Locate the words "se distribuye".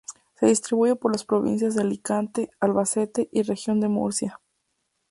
0.39-0.95